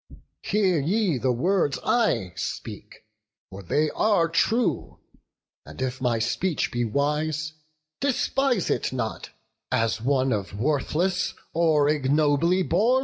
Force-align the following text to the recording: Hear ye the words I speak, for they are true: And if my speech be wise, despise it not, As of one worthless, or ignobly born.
Hear 0.41 0.79
ye 0.79 1.19
the 1.19 1.31
words 1.31 1.77
I 1.83 2.33
speak, 2.35 3.05
for 3.51 3.61
they 3.61 3.91
are 3.91 4.27
true: 4.27 4.97
And 5.63 5.79
if 5.79 6.01
my 6.01 6.17
speech 6.17 6.71
be 6.71 6.83
wise, 6.83 7.53
despise 7.99 8.71
it 8.71 8.91
not, 8.91 9.29
As 9.71 9.99
of 9.99 10.05
one 10.07 10.31
worthless, 10.57 11.35
or 11.53 11.87
ignobly 11.87 12.63
born. 12.63 12.99